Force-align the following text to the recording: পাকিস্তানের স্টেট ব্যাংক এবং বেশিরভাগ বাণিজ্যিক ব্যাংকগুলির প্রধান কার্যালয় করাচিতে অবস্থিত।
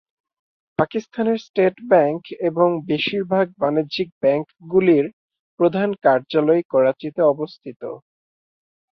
পাকিস্তানের 0.79 1.37
স্টেট 1.45 1.75
ব্যাংক 1.91 2.19
এবং 2.49 2.67
বেশিরভাগ 2.89 3.45
বাণিজ্যিক 3.59 4.09
ব্যাংকগুলির 4.21 5.05
প্রধান 5.59 5.89
কার্যালয় 6.03 6.63
করাচিতে 6.71 7.21
অবস্থিত। 7.33 7.81